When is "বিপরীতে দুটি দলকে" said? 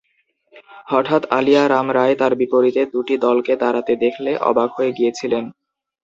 2.35-3.53